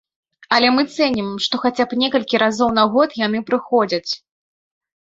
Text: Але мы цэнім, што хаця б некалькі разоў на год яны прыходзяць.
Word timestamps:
Але 0.55 0.69
мы 0.77 0.85
цэнім, 0.95 1.27
што 1.49 1.55
хаця 1.65 1.83
б 1.93 2.01
некалькі 2.05 2.35
разоў 2.47 2.75
на 2.81 2.89
год 2.99 3.09
яны 3.27 3.39
прыходзяць. 3.51 4.11